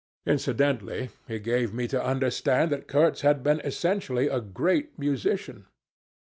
Incidentally 0.25 1.11
he 1.27 1.37
gave 1.37 1.75
me 1.75 1.87
to 1.87 2.03
understand 2.03 2.71
that 2.71 2.87
Kurtz 2.87 3.21
had 3.21 3.43
been 3.43 3.59
essentially 3.59 4.27
a 4.27 4.41
great 4.41 4.97
musician. 4.97 5.67